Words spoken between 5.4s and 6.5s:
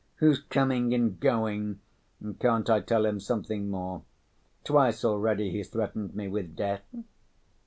he's threatened me